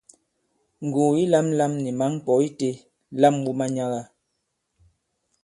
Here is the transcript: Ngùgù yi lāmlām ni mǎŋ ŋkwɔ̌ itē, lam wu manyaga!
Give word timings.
Ngùgù 0.85 1.13
yi 1.17 1.23
lāmlām 1.33 1.71
ni 1.83 1.89
mǎŋ 1.99 2.11
ŋkwɔ̌ 2.17 2.37
itē, 2.47 2.69
lam 3.21 3.35
wu 3.45 3.51
manyaga! 3.59 4.01